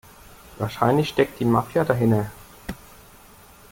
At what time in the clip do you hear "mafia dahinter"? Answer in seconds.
1.45-2.31